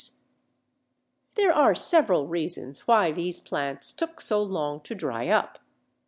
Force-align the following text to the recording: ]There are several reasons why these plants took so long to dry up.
]There 1.35 1.53
are 1.53 1.75
several 1.75 2.25
reasons 2.25 2.87
why 2.87 3.11
these 3.11 3.39
plants 3.39 3.91
took 3.91 4.19
so 4.19 4.41
long 4.41 4.81
to 4.81 4.95
dry 4.95 5.27
up. 5.27 5.59